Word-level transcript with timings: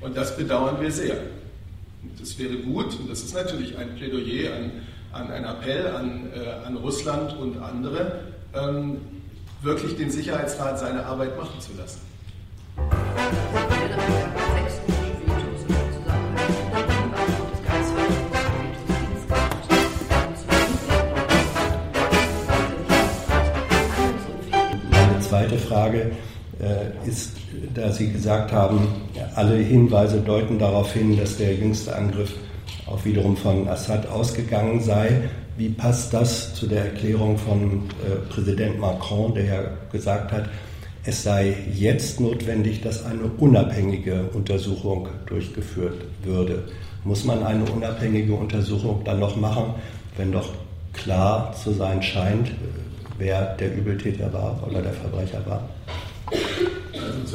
Und 0.00 0.16
das 0.16 0.36
bedauern 0.36 0.80
wir 0.80 0.90
sehr. 0.90 1.16
Und 2.02 2.20
es 2.20 2.38
wäre 2.38 2.56
gut, 2.56 2.98
und 2.98 3.10
das 3.10 3.22
ist 3.22 3.34
natürlich 3.34 3.76
ein 3.78 3.96
Plädoyer, 3.96 4.54
an, 4.54 4.72
an 5.12 5.30
ein 5.30 5.44
Appell 5.44 5.86
an, 5.88 6.30
äh, 6.34 6.66
an 6.66 6.76
Russland 6.76 7.36
und 7.38 7.58
andere, 7.58 8.20
ähm, 8.54 8.98
wirklich 9.62 9.96
den 9.96 10.10
Sicherheitsrat 10.10 10.78
seine 10.78 11.04
Arbeit 11.04 11.36
machen 11.36 11.60
zu 11.60 11.72
lassen. 11.76 12.00
Zweite 25.20 25.58
Frage 25.58 26.12
ist, 27.06 27.32
da 27.74 27.92
Sie 27.92 28.10
gesagt 28.10 28.52
haben, 28.52 28.88
alle 29.34 29.56
Hinweise 29.56 30.20
deuten 30.20 30.58
darauf 30.58 30.92
hin, 30.92 31.16
dass 31.16 31.36
der 31.36 31.54
jüngste 31.54 31.94
Angriff 31.94 32.32
auch 32.86 33.04
wiederum 33.04 33.36
von 33.36 33.68
Assad 33.68 34.08
ausgegangen 34.08 34.80
sei. 34.80 35.22
Wie 35.56 35.68
passt 35.70 36.12
das 36.12 36.54
zu 36.54 36.66
der 36.66 36.84
Erklärung 36.84 37.38
von 37.38 37.84
äh, 38.04 38.16
Präsident 38.32 38.78
Macron, 38.78 39.34
der 39.34 39.44
ja 39.44 39.60
gesagt 39.90 40.32
hat, 40.32 40.48
es 41.04 41.22
sei 41.22 41.54
jetzt 41.72 42.20
notwendig, 42.20 42.82
dass 42.82 43.04
eine 43.04 43.24
unabhängige 43.38 44.24
Untersuchung 44.34 45.08
durchgeführt 45.26 46.04
würde? 46.22 46.64
Muss 47.04 47.24
man 47.24 47.42
eine 47.44 47.64
unabhängige 47.64 48.34
Untersuchung 48.34 49.02
dann 49.04 49.20
noch 49.20 49.36
machen, 49.36 49.74
wenn 50.16 50.32
doch 50.32 50.50
klar 50.92 51.54
zu 51.54 51.72
sein 51.72 52.02
scheint, 52.02 52.50
wer 53.18 53.56
der 53.56 53.74
Übeltäter 53.74 54.32
war 54.32 54.62
oder 54.66 54.82
der 54.82 54.92
Verbrecher 54.92 55.40
war? 55.46 55.68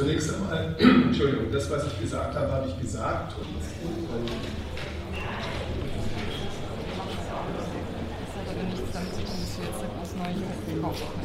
Zunächst 0.02 0.34
einmal, 0.34 0.74
Entschuldigung, 0.80 1.52
das, 1.52 1.70
was 1.70 1.86
ich 1.86 2.00
gesagt 2.00 2.34
habe, 2.34 2.50
habe 2.50 2.68
ich 2.68 2.80
gesagt. 2.80 3.34
Und, 3.38 3.46
und 3.46 4.30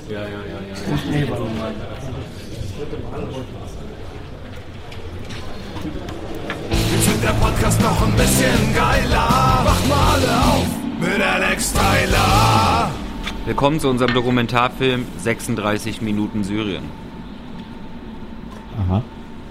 Ja, 0.09 0.21
ja, 0.21 0.27
ja, 0.27 0.29
ja. 0.29 0.75
Jetzt 6.91 7.09
wird 7.09 7.23
der 7.23 7.29
Podcast 7.29 7.81
noch 7.81 8.01
ein 8.03 8.15
bisschen 8.15 8.75
geiler. 8.75 9.61
Macht 9.63 9.89
mal 9.89 10.13
alle 10.13 10.45
auf 10.45 10.67
mit 10.99 11.19
Alex 11.19 11.73
Tyler. 11.73 12.91
Willkommen 13.45 13.79
zu 13.79 13.89
unserem 13.89 14.13
Dokumentarfilm 14.13 15.07
36 15.17 16.03
Minuten 16.03 16.43
Syrien. 16.43 17.06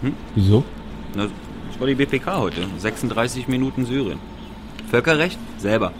Hm? 0.02 0.14
Wieso? 0.34 0.64
Na, 1.14 1.24
Das 1.70 1.80
war 1.80 1.86
die 1.86 1.94
BPK 1.94 2.38
heute. 2.38 2.66
36 2.78 3.48
Minuten 3.48 3.84
Syrien. 3.86 4.18
Völkerrecht? 4.90 5.38
Selber. 5.58 5.92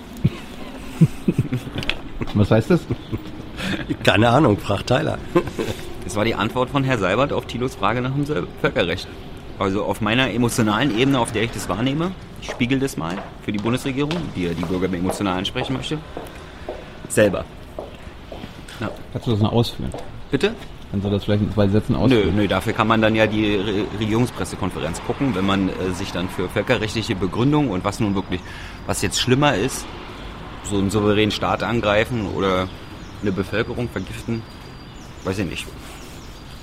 Was 2.34 2.50
heißt 2.50 2.70
das? 2.70 2.80
Keine 4.02 4.28
Ahnung, 4.28 4.58
fragt 4.58 4.86
Tyler. 4.88 5.18
Das 6.04 6.14
war 6.16 6.24
die 6.24 6.34
Antwort 6.34 6.70
von 6.70 6.84
Herr 6.84 6.98
Seibert 6.98 7.32
auf 7.32 7.46
Thilos 7.46 7.74
Frage 7.74 8.00
nach 8.00 8.12
dem 8.12 8.26
Völkerrecht. 8.60 9.08
Also 9.58 9.84
auf 9.84 10.00
meiner 10.00 10.30
emotionalen 10.32 10.96
Ebene, 10.96 11.18
auf 11.18 11.32
der 11.32 11.42
ich 11.42 11.50
das 11.50 11.68
wahrnehme, 11.68 12.12
ich 12.42 12.50
spiegel 12.50 12.78
das 12.78 12.96
mal 12.96 13.16
für 13.42 13.52
die 13.52 13.58
Bundesregierung, 13.58 14.12
die 14.36 14.44
ja 14.44 14.52
die 14.52 14.64
Bürger 14.64 14.86
emotional 14.92 15.38
ansprechen 15.38 15.72
möchte. 15.74 15.98
Selber. 17.08 17.44
Ja. 18.80 18.90
Kannst 19.12 19.26
du 19.26 19.30
das 19.32 19.40
noch 19.40 19.52
ausführen? 19.52 19.90
Bitte? 20.30 20.54
Kannst 20.96 21.08
du 21.08 21.10
das 21.10 21.24
vielleicht 21.24 21.42
in 21.42 21.52
zwei 21.52 21.68
Sätzen 21.68 21.92
Nö, 21.92 21.98
ausführen? 21.98 22.36
nö, 22.36 22.48
dafür 22.48 22.72
kann 22.72 22.86
man 22.86 23.02
dann 23.02 23.14
ja 23.14 23.26
die 23.26 23.54
Re 23.54 23.84
Regierungspressekonferenz 24.00 25.02
gucken, 25.06 25.34
wenn 25.34 25.44
man 25.44 25.68
äh, 25.68 25.92
sich 25.92 26.10
dann 26.10 26.30
für 26.30 26.48
völkerrechtliche 26.48 27.14
Begründung 27.14 27.68
und 27.68 27.84
was 27.84 28.00
nun 28.00 28.14
wirklich, 28.14 28.40
was 28.86 29.02
jetzt 29.02 29.20
schlimmer 29.20 29.54
ist, 29.54 29.84
so 30.64 30.78
einen 30.78 30.88
souveränen 30.88 31.32
Staat 31.32 31.62
angreifen 31.62 32.26
oder 32.34 32.66
eine 33.20 33.30
Bevölkerung 33.30 33.90
vergiften, 33.90 34.40
weiß 35.24 35.40
ich 35.40 35.50
nicht. 35.50 35.66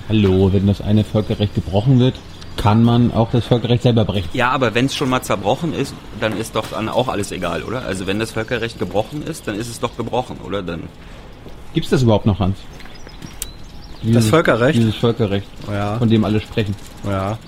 Hallo, 0.08 0.52
wenn 0.52 0.66
das 0.66 0.80
eine 0.80 1.04
Völkerrecht 1.04 1.54
gebrochen 1.54 2.00
wird, 2.00 2.18
kann 2.56 2.82
man 2.82 3.12
auch 3.12 3.30
das 3.30 3.46
Völkerrecht 3.46 3.84
selber 3.84 4.04
brechen. 4.04 4.30
Ja, 4.32 4.50
aber 4.50 4.74
wenn 4.74 4.86
es 4.86 4.96
schon 4.96 5.10
mal 5.10 5.22
zerbrochen 5.22 5.72
ist, 5.72 5.94
dann 6.18 6.36
ist 6.36 6.56
doch 6.56 6.66
dann 6.72 6.88
auch 6.88 7.06
alles 7.06 7.30
egal, 7.30 7.62
oder? 7.62 7.84
Also 7.84 8.08
wenn 8.08 8.18
das 8.18 8.32
Völkerrecht 8.32 8.80
gebrochen 8.80 9.22
ist, 9.22 9.46
dann 9.46 9.54
ist 9.54 9.68
es 9.68 9.78
doch 9.78 9.96
gebrochen, 9.96 10.38
oder? 10.44 10.60
Dann 10.60 10.88
Gibt 11.72 11.84
es 11.86 11.90
das 11.90 12.02
überhaupt 12.02 12.26
noch, 12.26 12.40
Hans? 12.40 12.56
Dieses, 14.04 14.28
Völkerrecht? 14.28 14.78
Dieses 14.78 14.96
Völkerrecht, 14.96 15.46
Ja. 15.70 15.96
von 15.98 16.08
dem 16.08 16.24
alle 16.24 16.40
sprechen. 16.40 16.74
Ja, 17.04 17.38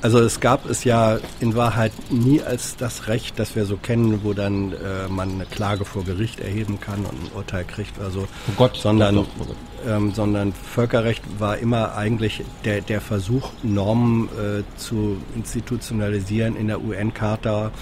also 0.00 0.20
es 0.20 0.38
gab 0.38 0.68
es 0.70 0.84
ja 0.84 1.18
in 1.40 1.56
Wahrheit 1.56 1.90
nie 2.10 2.40
als 2.40 2.76
das 2.76 3.08
Recht, 3.08 3.38
das 3.38 3.56
wir 3.56 3.64
so 3.66 3.76
kennen, 3.76 4.20
wo 4.22 4.32
dann 4.32 4.72
äh, 4.72 5.08
man 5.08 5.30
eine 5.32 5.44
Klage 5.44 5.84
vor 5.84 6.04
Gericht 6.04 6.38
erheben 6.40 6.78
kann 6.80 7.00
und 7.00 7.14
ein 7.14 7.30
Urteil 7.34 7.64
kriegt 7.64 7.98
oder 7.98 8.10
so. 8.10 8.20
Vor 8.20 8.54
Gott, 8.56 8.76
sondern, 8.76 9.16
doch, 9.16 9.26
vor 9.36 9.46
Gott. 9.46 9.56
ähm, 9.88 10.12
sondern 10.14 10.52
Völkerrecht 10.52 11.22
war 11.40 11.58
immer 11.58 11.96
eigentlich 11.96 12.42
der, 12.64 12.80
der 12.80 13.00
Versuch, 13.00 13.50
Normen 13.64 14.28
äh, 14.38 14.62
zu 14.78 15.16
institutionalisieren 15.34 16.54
in 16.56 16.68
der 16.68 16.80
UN-Charta, 16.80 17.72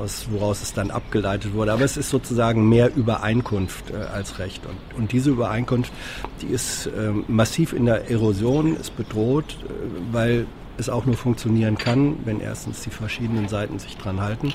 aus 0.00 0.26
woraus 0.30 0.62
es 0.62 0.72
dann 0.72 0.90
abgeleitet 0.90 1.52
wurde. 1.54 1.72
Aber 1.72 1.84
es 1.84 1.96
ist 1.96 2.10
sozusagen 2.10 2.68
mehr 2.68 2.94
Übereinkunft 2.94 3.90
äh, 3.90 3.96
als 3.96 4.38
Recht. 4.38 4.62
Und, 4.66 4.98
und 4.98 5.12
diese 5.12 5.30
Übereinkunft, 5.30 5.92
die 6.40 6.46
ist 6.46 6.88
ähm, 6.98 7.24
massiv 7.28 7.72
in 7.72 7.86
der 7.86 8.10
Erosion, 8.10 8.76
ist 8.76 8.96
bedroht, 8.96 9.56
äh, 9.62 10.12
weil 10.12 10.46
es 10.78 10.88
auch 10.88 11.04
nur 11.04 11.16
funktionieren 11.16 11.76
kann, 11.76 12.16
wenn 12.24 12.40
erstens 12.40 12.80
die 12.80 12.90
verschiedenen 12.90 13.48
Seiten 13.48 13.78
sich 13.78 13.96
dran 13.96 14.20
halten 14.20 14.54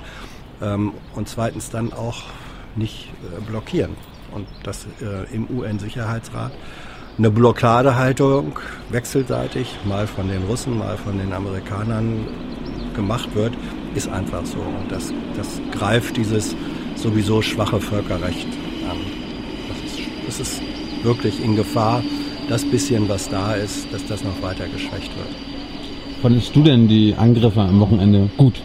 ähm, 0.61 0.93
und 1.13 1.29
zweitens 1.29 1.69
dann 1.69 1.93
auch 1.93 2.23
nicht 2.75 3.09
äh, 3.23 3.41
blockieren. 3.41 3.95
Und 4.31 4.47
das 4.63 4.85
äh, 5.01 5.33
im 5.33 5.47
UN-Sicherheitsrat 5.49 6.51
eine 7.17 7.31
Blockadehaltung 7.31 8.59
wechselseitig, 8.89 9.77
mal 9.85 10.07
von 10.07 10.27
den 10.27 10.43
Russen, 10.43 10.77
mal 10.77 10.97
von 10.97 11.17
den 11.17 11.31
Amerikanern 11.31 12.27
gemacht 12.93 13.33
wird, 13.35 13.53
ist 13.95 14.09
einfach 14.09 14.45
so. 14.45 14.57
Und 14.57 14.91
das, 14.91 15.13
das 15.35 15.61
greift 15.71 16.17
dieses 16.17 16.55
sowieso 16.95 17.41
schwache 17.41 17.79
Völkerrecht 17.79 18.47
an. 18.89 18.97
Das 19.69 19.77
ist, 19.91 19.99
das 20.27 20.39
ist 20.39 20.61
wirklich 21.03 21.43
in 21.43 21.55
Gefahr, 21.55 22.03
das 22.49 22.63
bisschen, 22.65 23.09
was 23.09 23.29
da 23.29 23.53
ist, 23.53 23.91
dass 23.91 24.05
das 24.05 24.23
noch 24.23 24.41
weiter 24.41 24.65
geschwächt 24.67 25.15
wird. 25.15 25.27
Fandest 26.21 26.55
du 26.55 26.63
denn 26.63 26.87
die 26.87 27.15
Angriffe 27.15 27.61
am 27.61 27.79
Wochenende 27.79 28.29
gut? 28.37 28.61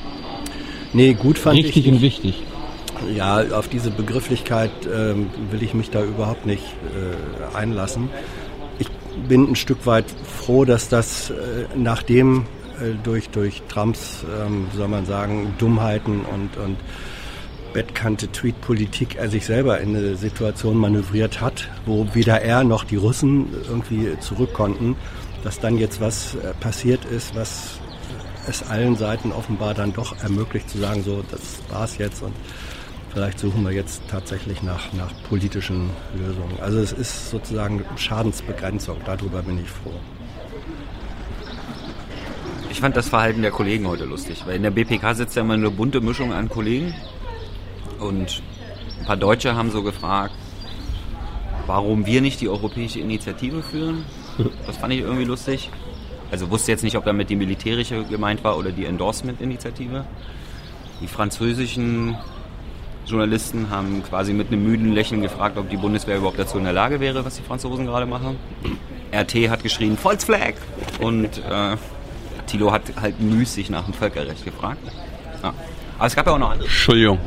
Nee, 0.92 1.14
gut 1.14 1.38
fand 1.38 1.58
Richtig 1.58 1.86
ich. 1.86 1.86
und 1.86 2.00
nicht. 2.00 2.24
wichtig. 2.24 2.42
Ja, 3.14 3.42
auf 3.52 3.68
diese 3.68 3.90
Begrifflichkeit 3.90 4.70
ähm, 4.92 5.30
will 5.50 5.62
ich 5.62 5.72
mich 5.72 5.90
da 5.90 6.02
überhaupt 6.02 6.46
nicht 6.46 6.62
äh, 6.62 7.56
einlassen. 7.56 8.10
Ich 8.78 8.88
bin 9.28 9.50
ein 9.50 9.56
Stück 9.56 9.86
weit 9.86 10.04
froh, 10.24 10.64
dass 10.64 10.88
das 10.88 11.30
äh, 11.30 11.34
nachdem 11.76 12.44
durch, 13.02 13.30
durch 13.30 13.62
Trumps, 13.68 14.24
ähm, 14.40 14.68
soll 14.74 14.88
man 14.88 15.06
sagen, 15.06 15.54
Dummheiten 15.58 16.20
und, 16.22 16.56
und 16.56 16.76
bettkante 17.72 18.30
Tweet-Politik 18.30 19.16
er 19.16 19.28
sich 19.28 19.46
selber 19.46 19.80
in 19.80 19.96
eine 19.96 20.16
Situation 20.16 20.76
manövriert 20.76 21.40
hat, 21.40 21.68
wo 21.86 22.06
weder 22.14 22.42
er 22.42 22.64
noch 22.64 22.84
die 22.84 22.96
Russen 22.96 23.48
irgendwie 23.68 24.18
zurück 24.20 24.52
konnten, 24.52 24.96
dass 25.44 25.60
dann 25.60 25.78
jetzt 25.78 26.00
was 26.00 26.34
äh, 26.34 26.52
passiert 26.60 27.04
ist, 27.04 27.34
was 27.34 27.78
es 28.46 28.68
allen 28.68 28.96
Seiten 28.96 29.32
offenbar 29.32 29.74
dann 29.74 29.92
doch 29.92 30.18
ermöglicht 30.22 30.68
zu 30.68 30.78
sagen, 30.78 31.02
so, 31.02 31.22
das 31.30 31.60
war's 31.70 31.98
jetzt 31.98 32.22
und 32.22 32.32
vielleicht 33.12 33.38
suchen 33.38 33.64
wir 33.64 33.72
jetzt 33.72 34.02
tatsächlich 34.08 34.62
nach, 34.62 34.92
nach 34.92 35.12
politischen 35.28 35.90
Lösungen. 36.16 36.58
Also 36.60 36.78
es 36.78 36.92
ist 36.92 37.30
sozusagen 37.30 37.84
Schadensbegrenzung, 37.96 38.98
darüber 39.04 39.42
bin 39.42 39.58
ich 39.58 39.68
froh. 39.68 39.94
Ich 42.70 42.80
fand 42.80 42.96
das 42.96 43.08
Verhalten 43.08 43.42
der 43.42 43.50
Kollegen 43.50 43.88
heute 43.88 44.04
lustig, 44.04 44.44
weil 44.46 44.54
in 44.54 44.62
der 44.62 44.70
BPK 44.70 45.14
sitzt 45.14 45.34
ja 45.34 45.42
immer 45.42 45.54
eine 45.54 45.72
bunte 45.72 46.00
Mischung 46.00 46.32
an 46.32 46.48
Kollegen 46.48 46.94
und 47.98 48.42
ein 49.00 49.06
paar 49.06 49.16
Deutsche 49.16 49.56
haben 49.56 49.72
so 49.72 49.82
gefragt, 49.82 50.34
warum 51.66 52.06
wir 52.06 52.20
nicht 52.20 52.40
die 52.40 52.48
europäische 52.48 53.00
Initiative 53.00 53.62
führen. 53.62 54.04
Das 54.66 54.76
fand 54.76 54.92
ich 54.92 55.00
irgendwie 55.00 55.24
lustig. 55.24 55.68
Also 56.30 56.48
wusste 56.50 56.70
jetzt 56.70 56.84
nicht, 56.84 56.96
ob 56.96 57.04
damit 57.04 57.28
die 57.28 57.34
militärische 57.34 58.04
gemeint 58.04 58.44
war 58.44 58.56
oder 58.56 58.70
die 58.70 58.84
Endorsement-Initiative. 58.84 60.04
Die 61.00 61.08
französischen 61.08 62.16
Journalisten 63.04 63.68
haben 63.70 64.04
quasi 64.04 64.32
mit 64.32 64.46
einem 64.48 64.62
müden 64.62 64.92
Lächeln 64.92 65.22
gefragt, 65.22 65.58
ob 65.58 65.68
die 65.70 65.76
Bundeswehr 65.76 66.18
überhaupt 66.18 66.38
dazu 66.38 66.58
in 66.58 66.64
der 66.64 66.72
Lage 66.72 67.00
wäre, 67.00 67.24
was 67.24 67.34
die 67.34 67.42
Franzosen 67.42 67.86
gerade 67.86 68.06
machen. 68.06 68.36
RT 69.12 69.50
hat 69.50 69.64
geschrien, 69.64 69.96
Volksflag! 69.96 70.54
Und 71.00 71.38
äh, 71.38 71.76
Thilo 72.50 72.72
hat 72.72 72.82
halt 73.00 73.20
müßig 73.20 73.70
nach 73.70 73.84
dem 73.84 73.94
Völkerrecht 73.94 74.44
gefragt. 74.44 74.80
Ja. 75.42 75.54
Aber 75.98 76.06
es 76.06 76.16
gab 76.16 76.26
ja 76.26 76.32
auch 76.32 76.38
noch 76.38 76.50
andere. 76.50 76.66
Entschuldigung. 76.66 77.18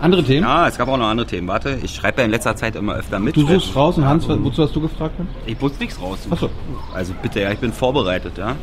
Andere 0.00 0.22
Themen? 0.22 0.42
Ja, 0.42 0.68
es 0.68 0.76
gab 0.76 0.88
auch 0.88 0.98
noch 0.98 1.06
andere 1.06 1.26
Themen. 1.26 1.48
Warte, 1.48 1.78
ich 1.82 1.94
schreibe 1.94 2.20
ja 2.20 2.24
in 2.26 2.30
letzter 2.30 2.54
Zeit 2.54 2.76
immer 2.76 2.94
öfter 2.94 3.18
mit. 3.18 3.36
Du 3.36 3.46
suchst 3.46 3.74
raus 3.74 3.96
und 3.96 4.06
Hans, 4.06 4.28
wozu 4.28 4.62
hast 4.62 4.76
du 4.76 4.80
gefragt? 4.80 5.14
Ich 5.46 5.60
muss 5.60 5.78
nichts 5.78 6.00
raus. 6.00 6.18
Achso. 6.30 6.50
Also 6.92 7.14
bitte, 7.22 7.40
ja, 7.40 7.50
ich 7.52 7.58
bin 7.58 7.72
vorbereitet, 7.72 8.36
ja. 8.36 8.56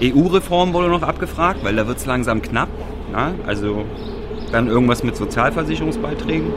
EU-Reform 0.00 0.72
wurde 0.72 0.88
noch 0.88 1.02
abgefragt, 1.02 1.64
weil 1.64 1.74
da 1.74 1.86
wird 1.86 1.98
es 1.98 2.06
langsam 2.06 2.40
knapp. 2.40 2.68
Na? 3.12 3.32
Also 3.46 3.84
dann 4.52 4.68
irgendwas 4.68 5.02
mit 5.02 5.16
Sozialversicherungsbeiträgen. 5.16 6.52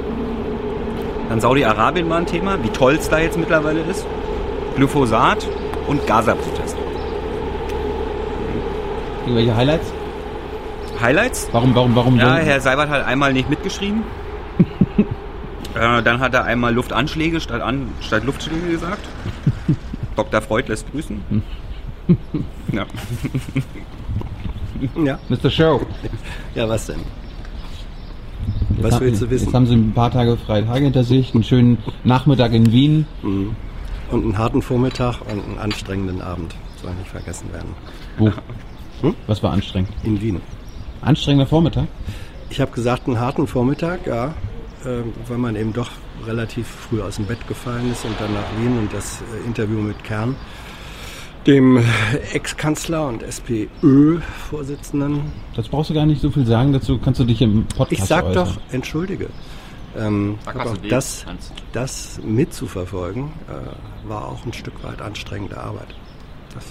Dann 1.28 1.42
Saudi-Arabien 1.42 2.10
war 2.10 2.18
ein 2.18 2.26
Thema, 2.26 2.64
wie 2.64 2.70
toll 2.70 2.96
es 2.96 3.10
da 3.10 3.20
jetzt 3.20 3.38
mittlerweile 3.38 3.82
ist. 3.82 4.06
Glyphosat 4.76 5.48
und 5.88 6.06
Gaza-Protest. 6.08 6.78
Irgendwelche 9.26 9.56
Highlights? 9.56 9.94
Highlights? 11.00 11.50
Warum, 11.52 11.76
warum, 11.76 11.96
warum? 11.96 12.18
Ja, 12.18 12.36
denn? 12.38 12.46
Herr 12.46 12.62
Seibert 12.62 12.90
hat 12.90 13.06
einmal 13.06 13.34
nicht 13.34 13.50
mitgeschrieben. 13.50 14.04
äh, 15.76 16.02
dann 16.04 16.20
hat 16.20 16.34
er 16.34 16.44
einmal 16.46 16.74
Luftanschläge 16.74 17.40
statt, 17.40 17.62
an, 17.62 17.90
statt 18.02 18.24
Luftschläge 18.24 18.70
gesagt. 18.70 19.02
Dr. 20.16 20.42
Freud 20.42 20.68
lässt 20.68 20.92
grüßen. 20.92 21.22
ja. 22.72 22.86
Ja, 25.04 25.20
Mr. 25.30 25.50
Show. 25.50 25.82
ja 26.56 26.68
was 26.68 26.88
denn? 26.88 27.00
Jetzt 28.72 28.84
Was 28.84 28.94
haben- 28.96 29.06
willst 29.06 29.22
du 29.22 29.30
wissen? 29.30 29.46
Jetzt 29.46 29.54
haben 29.54 29.66
Sie 29.68 29.76
ein 29.76 29.94
paar 29.94 30.12
Tage 30.12 30.38
freie 30.38 30.66
Tage 30.66 30.84
hinter 30.86 31.04
sich, 31.04 31.34
einen 31.34 31.44
schönen 31.44 31.78
Nachmittag 32.04 32.52
in 32.54 32.72
Wien. 32.72 33.06
Und 33.22 33.56
einen 34.12 34.38
harten 34.38 34.62
Vormittag 34.62 35.22
und 35.22 35.44
einen 35.44 35.60
anstrengenden 35.60 36.22
Abend. 36.22 36.56
Soll 36.82 36.94
nicht 36.96 37.10
vergessen 37.10 37.54
werden. 37.54 37.70
Wo? 38.18 38.32
Hm? 39.02 39.16
Was 39.28 39.42
war 39.44 39.52
anstrengend? 39.52 39.90
In 40.04 40.22
Wien. 40.22 40.42
Anstrengender 41.02 41.48
Vormittag? 41.48 41.88
Ich 42.50 42.62
habe 42.62 42.72
gesagt, 42.72 43.08
einen 43.08 43.20
harten 43.20 43.48
Vormittag, 43.48 44.06
ja, 44.06 44.28
äh, 44.86 45.02
weil 45.28 45.38
man 45.38 45.56
eben 45.56 45.74
doch 45.74 45.90
relativ 46.26 46.68
früh 46.68 47.02
aus 47.02 47.16
dem 47.16 47.26
Bett 47.26 47.48
gefallen 47.48 47.92
ist 47.92 48.06
und 48.06 48.14
dann 48.20 48.34
nach 48.34 48.44
Wien 48.60 48.78
und 48.78 48.94
das 48.94 49.22
äh, 49.22 49.48
Interview 49.48 49.80
mit 49.80 50.04
Kern, 50.04 50.36
dem 51.48 51.84
Ex-Kanzler 52.34 53.08
und 53.08 53.24
SPÖ-Vorsitzenden. 53.24 55.22
Das 55.56 55.68
brauchst 55.70 55.90
du 55.90 55.94
gar 55.96 56.06
nicht 56.06 56.22
so 56.22 56.30
viel 56.30 56.46
sagen, 56.46 56.74
dazu 56.74 57.00
kannst 57.00 57.20
du 57.20 57.24
dich 57.24 57.42
im 57.42 57.66
Podcast 57.66 57.92
Ich 57.92 58.04
sag 58.04 58.26
äußern. 58.26 58.46
doch, 58.46 58.58
entschuldige. 58.72 59.30
Ähm, 59.98 60.38
aber 60.46 60.72
auch 60.72 60.78
das, 60.90 61.26
das 61.74 62.20
mitzuverfolgen, 62.24 63.32
äh, 63.50 64.08
war 64.08 64.28
auch 64.28 64.46
ein 64.46 64.54
Stück 64.54 64.84
weit 64.84 65.02
anstrengende 65.02 65.58
Arbeit. 65.58 65.88
Das, 66.54 66.66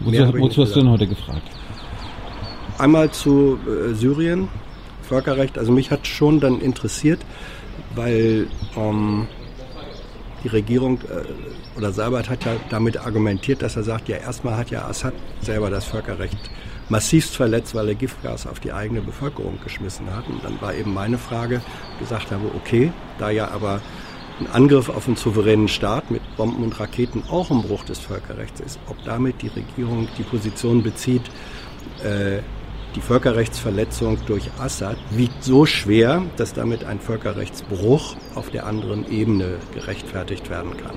Wozu, 0.00 0.38
wozu 0.38 0.62
hast 0.62 0.76
du 0.76 0.80
denn 0.80 0.90
heute 0.90 1.06
gefragt? 1.06 1.42
Einmal 2.78 3.10
zu 3.10 3.58
äh, 3.66 3.94
Syrien, 3.94 4.48
Völkerrecht. 5.02 5.58
Also 5.58 5.72
mich 5.72 5.90
hat 5.90 6.06
schon 6.06 6.40
dann 6.40 6.60
interessiert, 6.60 7.20
weil 7.94 8.48
ähm, 8.76 9.26
die 10.44 10.48
Regierung 10.48 11.00
äh, 11.02 11.78
oder 11.78 11.92
Seibert 11.92 12.28
hat 12.28 12.44
ja 12.44 12.52
damit 12.70 12.98
argumentiert, 12.98 13.62
dass 13.62 13.76
er 13.76 13.82
sagt, 13.82 14.08
ja 14.08 14.16
erstmal 14.16 14.56
hat 14.56 14.70
ja 14.70 14.86
Assad 14.86 15.14
selber 15.40 15.70
das 15.70 15.84
Völkerrecht 15.84 16.38
massivst 16.88 17.36
verletzt, 17.36 17.74
weil 17.74 17.88
er 17.88 17.94
Giftgas 17.94 18.46
auf 18.46 18.60
die 18.60 18.72
eigene 18.72 19.00
Bevölkerung 19.00 19.58
geschmissen 19.62 20.14
hat. 20.14 20.28
Und 20.28 20.44
dann 20.44 20.60
war 20.60 20.74
eben 20.74 20.94
meine 20.94 21.18
Frage, 21.18 21.60
gesagt 21.98 22.30
habe, 22.30 22.50
okay, 22.54 22.92
da 23.18 23.30
ja 23.30 23.48
aber 23.48 23.80
ein 24.38 24.46
Angriff 24.48 24.88
auf 24.88 25.06
einen 25.06 25.16
souveränen 25.16 25.68
Staat 25.68 26.10
mit 26.10 26.22
Bomben 26.36 26.62
und 26.62 26.78
Raketen 26.78 27.24
auch 27.30 27.50
ein 27.50 27.62
Bruch 27.62 27.84
des 27.84 27.98
Völkerrechts 27.98 28.60
ist, 28.60 28.78
ob 28.86 29.02
damit 29.04 29.42
die 29.42 29.48
Regierung 29.48 30.08
die 30.18 30.22
Position 30.22 30.82
bezieht, 30.82 31.22
äh, 32.04 32.40
die 32.96 33.00
Völkerrechtsverletzung 33.02 34.18
durch 34.26 34.50
Assad 34.58 34.96
wiegt 35.10 35.44
so 35.44 35.66
schwer, 35.66 36.22
dass 36.36 36.54
damit 36.54 36.84
ein 36.84 36.98
Völkerrechtsbruch 36.98 38.16
auf 38.34 38.48
der 38.50 38.66
anderen 38.66 39.10
Ebene 39.12 39.58
gerechtfertigt 39.74 40.48
werden 40.50 40.76
kann. 40.78 40.96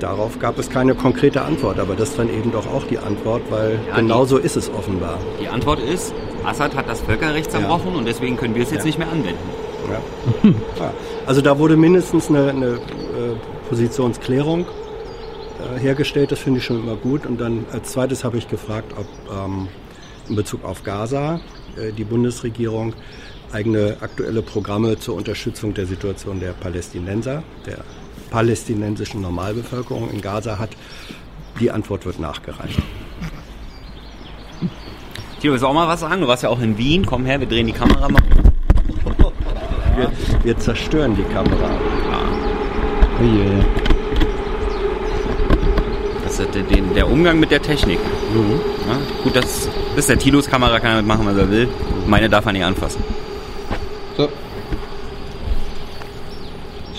Darauf 0.00 0.38
gab 0.38 0.58
es 0.58 0.70
keine 0.70 0.94
konkrete 0.94 1.42
Antwort, 1.42 1.78
aber 1.80 1.94
das 1.94 2.10
ist 2.10 2.18
dann 2.18 2.28
eben 2.28 2.52
doch 2.52 2.66
auch 2.66 2.84
die 2.84 2.98
Antwort, 2.98 3.42
weil 3.50 3.78
Ja, 3.88 3.96
genau 3.96 4.24
so 4.24 4.38
ist 4.38 4.56
es 4.56 4.68
offenbar. 4.70 5.18
Die 5.40 5.48
Antwort 5.48 5.80
ist, 5.80 6.12
Assad 6.44 6.74
hat 6.76 6.88
das 6.88 7.00
Völkerrecht 7.00 7.50
zerbrochen 7.50 7.94
und 7.96 8.04
deswegen 8.06 8.36
können 8.36 8.54
wir 8.54 8.62
es 8.62 8.70
jetzt 8.70 8.80
Ja. 8.80 8.86
nicht 8.86 8.98
mehr 8.98 9.08
anwenden. 9.10 9.38
Ja. 9.90 10.50
Ja. 10.80 10.92
Also 11.26 11.40
da 11.42 11.58
wurde 11.58 11.76
mindestens 11.76 12.28
eine, 12.28 12.50
eine 12.50 12.66
äh, 12.66 12.78
Positionsklärung 13.68 14.66
äh, 15.76 15.78
hergestellt, 15.80 16.30
das 16.32 16.38
finde 16.38 16.58
ich 16.60 16.64
schon 16.64 16.80
immer 16.80 16.94
gut. 16.96 17.26
Und 17.26 17.40
dann 17.40 17.66
als 17.72 17.90
zweites 17.92 18.22
habe 18.24 18.38
ich 18.38 18.48
gefragt, 18.48 18.92
ob 18.96 19.06
ähm, 19.36 19.68
in 20.28 20.36
Bezug 20.36 20.64
auf 20.64 20.84
Gaza 20.84 21.40
äh, 21.76 21.92
die 21.92 22.04
Bundesregierung 22.04 22.94
eigene 23.52 23.96
aktuelle 24.00 24.42
Programme 24.42 24.98
zur 24.98 25.16
Unterstützung 25.16 25.74
der 25.74 25.86
Situation 25.86 26.40
der 26.40 26.52
Palästinenser, 26.52 27.42
der 27.66 27.78
palästinensischen 28.30 29.22
Normalbevölkerung 29.22 30.10
in 30.10 30.20
Gaza 30.20 30.58
hat. 30.58 30.70
Die 31.58 31.70
Antwort 31.70 32.04
wird 32.04 32.20
nachgereicht. 32.20 32.80
Tilo, 35.40 35.52
willst 35.52 35.62
du 35.62 35.68
auch 35.68 35.74
mal 35.74 35.88
was 35.88 36.00
sagen? 36.00 36.20
Du 36.20 36.28
warst 36.28 36.42
ja 36.42 36.48
auch 36.48 36.60
in 36.60 36.76
Wien. 36.76 37.06
Komm 37.06 37.24
her, 37.24 37.40
wir 37.40 37.46
drehen 37.46 37.66
die 37.66 37.72
Kamera 37.72 38.08
mal. 38.08 38.22
Wir, 39.96 40.12
wir 40.44 40.58
zerstören 40.58 41.16
die 41.16 41.22
Kamera. 41.22 41.70
Oje. 43.20 43.64
Das 43.64 43.64
ist 43.64 43.87
der, 46.38 46.62
der, 46.62 46.80
der 46.94 47.10
Umgang 47.10 47.38
mit 47.40 47.50
der 47.50 47.60
Technik. 47.62 47.98
Ja, 47.98 48.96
gut, 49.22 49.36
das, 49.36 49.68
ist 49.96 50.08
der 50.08 50.18
Tilos 50.18 50.46
Kamera, 50.48 50.78
kann 50.80 50.90
damit 50.92 51.06
machen, 51.06 51.26
was 51.26 51.36
er 51.36 51.50
will. 51.50 51.68
Meine 52.06 52.28
darf 52.28 52.46
er 52.46 52.52
nicht 52.52 52.64
anfassen. 52.64 53.02
So. 54.16 54.28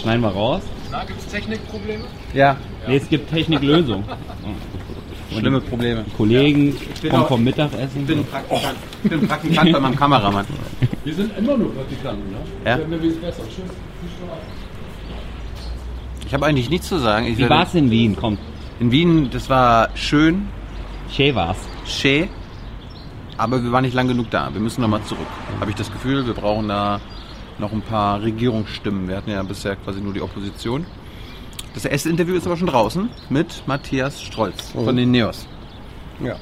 Schneiden 0.01 0.21
wir 0.21 0.29
raus. 0.29 0.61
Da 0.91 1.03
gibt 1.03 1.19
es 1.19 1.27
Technikprobleme? 1.27 2.03
Ja, 2.33 2.57
Nee, 2.87 2.97
es 2.97 3.09
gibt 3.09 3.29
Techniklösung. 3.29 4.03
schlimme 5.31 5.61
Probleme. 5.61 6.05
Kollegen 6.17 6.75
bin 7.01 7.11
kommen 7.11 7.27
vom 7.27 7.43
Mittagessen. 7.43 8.01
Ich 8.01 8.05
bin 8.07 8.25
Praktikant, 8.25 8.75
ich 9.03 9.09
bin 9.09 9.27
Praktikant 9.27 9.71
bei 9.71 9.79
meinem 9.79 9.95
Kameramann. 9.95 10.45
Wir 11.03 11.13
sind 11.13 11.37
immer 11.37 11.57
nur 11.57 11.73
Praktikanten, 11.73 12.31
ne? 12.31 12.37
Ja. 12.65 12.77
Es. 12.77 13.35
Ich 16.25 16.33
habe 16.33 16.45
eigentlich 16.45 16.69
nichts 16.69 16.87
zu 16.87 16.97
sagen. 16.99 17.25
Ich 17.27 17.37
Wie 17.37 17.41
werde- 17.43 17.55
war's 17.55 17.75
in 17.75 17.89
Wien? 17.91 18.15
Komm, 18.19 18.37
In 18.79 18.91
Wien, 18.91 19.29
das 19.29 19.49
war 19.49 19.89
schön, 19.95 20.47
schön 21.11 21.35
war's. 21.35 21.57
schön, 21.85 22.29
aber 23.37 23.61
wir 23.61 23.73
waren 23.73 23.83
nicht 23.83 23.93
lang 23.93 24.07
genug 24.07 24.29
da. 24.29 24.53
Wir 24.53 24.61
müssen 24.61 24.81
nochmal 24.81 25.03
zurück. 25.03 25.27
Habe 25.59 25.69
ich 25.69 25.75
das 25.75 25.91
Gefühl, 25.91 26.25
wir 26.25 26.33
brauchen 26.33 26.69
da 26.69 27.01
noch 27.57 27.73
ein 27.73 27.81
paar 27.81 28.21
Regierungsstimmen. 28.21 29.09
Wir 29.09 29.17
hatten 29.17 29.31
ja 29.31 29.43
bisher 29.43 29.75
quasi 29.75 29.99
nur 29.99 30.13
die 30.13 30.21
Opposition. 30.21 30.85
Das 31.73 31.83
erste 31.83 32.09
Interview 32.09 32.35
ist 32.35 32.45
aber 32.45 32.55
schon 32.55 32.67
draußen 32.67 33.09
mit 33.29 33.63
Matthias 33.67 34.21
Strolz 34.21 34.69
von 34.69 34.95
den 34.95 35.11
Neos. 35.11 35.45
Ja. 36.23 36.37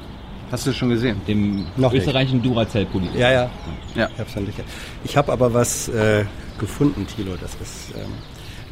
Hast 0.52 0.66
du 0.66 0.70
das 0.70 0.78
schon 0.78 0.90
gesehen? 0.90 1.20
Dem 1.28 1.66
Noch 1.76 1.92
österreichischen 1.92 2.42
Duracell-Politiker. 2.44 3.20
Ja, 3.20 3.32
ja. 3.32 3.50
Ja. 3.96 4.10
Nicht. 4.40 4.64
Ich 5.04 5.18
habe 5.18 5.34
aber 5.34 5.54
was 5.54 5.90
äh, 5.90 6.24
gefunden, 6.60 7.06
Thilo. 7.08 7.32
Das 7.42 7.56
ist 7.56 7.96
ähm, 7.96 8.12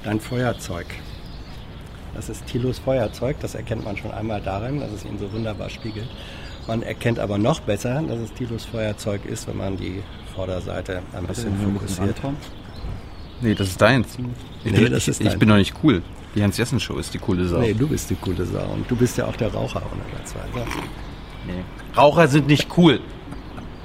dein 0.03 0.19
Feuerzeug. 0.19 0.85
Das 2.15 2.29
ist 2.29 2.45
Thilos 2.47 2.79
Feuerzeug. 2.79 3.37
Das 3.41 3.55
erkennt 3.55 3.83
man 3.85 3.97
schon 3.97 4.11
einmal 4.11 4.41
darin, 4.41 4.79
dass 4.79 4.91
es 4.91 5.05
ihn 5.05 5.17
so 5.19 5.31
wunderbar 5.33 5.69
spiegelt. 5.69 6.07
Man 6.67 6.81
erkennt 6.81 7.19
aber 7.19 7.37
noch 7.37 7.59
besser, 7.59 8.01
dass 8.07 8.17
es 8.19 8.33
Thilos 8.33 8.65
Feuerzeug 8.65 9.25
ist, 9.25 9.47
wenn 9.47 9.57
man 9.57 9.77
die 9.77 10.01
Vorderseite 10.33 11.01
ein 11.13 11.25
bisschen 11.27 11.53
fokussiert. 11.59 12.15
Nee, 13.41 13.53
das 13.53 13.67
ist 13.67 13.81
deins. 13.81 14.17
Ich, 14.63 14.71
Nee, 14.71 14.79
bin, 14.79 14.91
das 14.93 15.03
ich, 15.03 15.07
ist 15.09 15.21
ich 15.21 15.27
dein. 15.29 15.39
bin 15.39 15.49
doch 15.49 15.57
nicht 15.57 15.73
cool. 15.83 16.01
Die 16.33 16.41
Hans-Jessen-Show 16.41 16.97
ist 16.97 17.13
die 17.13 17.17
coole 17.19 17.45
Sau. 17.47 17.59
Nee, 17.59 17.73
du 17.73 17.87
bist 17.87 18.09
die 18.09 18.15
coole 18.15 18.45
Sau. 18.45 18.65
Und 18.73 18.89
du 18.89 18.95
bist 18.95 19.17
ja 19.17 19.25
auch 19.25 19.35
der 19.35 19.53
Raucher 19.53 19.81
unersatzweise. 19.91 20.65
Raucher 21.95 22.27
sind 22.27 22.47
nicht 22.47 22.67
cool. 22.77 22.99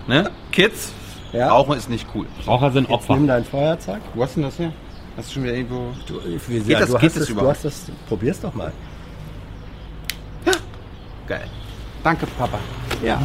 Ne? 0.07 0.31
Kids? 0.51 0.93
Ja. 1.33 1.49
Rauchen 1.51 1.77
ist 1.77 1.91
nicht 1.91 2.07
cool. 2.15 2.27
Raucher 2.47 2.71
sind 2.73 2.85
Jetzt 2.85 2.93
Opfer. 2.93 3.15
nimm 3.17 3.27
dein 3.27 3.45
Feuerzeug. 3.45 4.01
Wo 4.15 4.23
hast 4.25 4.37
du 4.37 4.41
denn 4.41 4.49
das 4.51 4.59
her? 4.59 4.73
Hast 5.21 5.29
du 5.29 5.35
schon 5.35 5.43
wieder 5.45 5.55
irgendwo... 5.55 5.93
Du, 6.07 6.15
wie, 6.49 6.61
Geht 6.61 6.81
das- 6.81 6.89
du, 6.89 6.95
geht 6.95 7.03
hast 7.03 7.17
das 7.17 7.23
es, 7.23 7.27
du 7.27 7.33
überhaupt? 7.35 7.57
hast 7.57 7.65
das. 7.67 7.83
Probier's 8.09 8.41
doch 8.41 8.55
mal. 8.55 8.73
Geil. 11.27 11.45
Danke, 12.03 12.27
Papa. 12.39 12.59
Ja. 13.05 13.21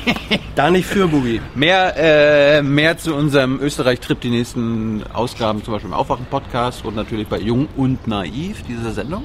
da 0.54 0.70
nicht 0.70 0.86
für, 0.86 1.06
Bubi. 1.06 1.42
Mehr, 1.54 1.94
äh, 1.98 2.62
mehr 2.62 2.96
zu 2.96 3.14
unserem 3.14 3.60
Österreich-Trip, 3.60 4.18
die 4.22 4.30
nächsten 4.30 5.04
Ausgaben, 5.12 5.62
zum 5.62 5.74
Beispiel 5.74 5.90
im 5.90 5.94
Aufwachen-Podcast 5.94 6.86
und 6.86 6.96
natürlich 6.96 7.28
bei 7.28 7.38
Jung 7.38 7.68
und 7.76 8.06
Naiv, 8.06 8.62
dieser 8.62 8.92
Sendung. 8.92 9.24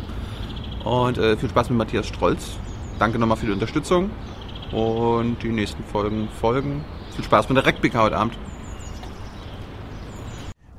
Und 0.83 1.17
äh, 1.17 1.37
viel 1.37 1.49
Spaß 1.49 1.69
mit 1.69 1.77
Matthias 1.77 2.05
Strolz. 2.07 2.57
Danke 2.99 3.17
nochmal 3.17 3.37
für 3.37 3.45
die 3.45 3.53
Unterstützung. 3.53 4.09
Und 4.73 5.37
die 5.41 5.49
nächsten 5.49 5.85
Folgen 5.85 6.27
folgen. 6.41 6.83
Viel 7.15 7.23
Spaß 7.23 7.47
mit 7.47 7.55
der 7.57 7.65
Rekbika 7.65 8.01
heute 8.03 8.17
Abend. 8.17 8.37